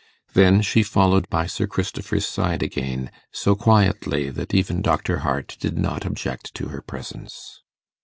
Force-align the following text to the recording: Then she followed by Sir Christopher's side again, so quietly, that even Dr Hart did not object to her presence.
Then 0.33 0.63
she 0.63 0.81
followed 0.81 1.29
by 1.29 1.45
Sir 1.45 1.67
Christopher's 1.67 2.25
side 2.25 2.63
again, 2.63 3.11
so 3.31 3.53
quietly, 3.53 4.31
that 4.31 4.51
even 4.51 4.81
Dr 4.81 5.19
Hart 5.19 5.55
did 5.59 5.77
not 5.77 6.07
object 6.07 6.55
to 6.55 6.69
her 6.69 6.81
presence. 6.81 7.61